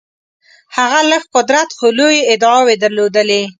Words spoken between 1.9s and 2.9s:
لویې ادعاوې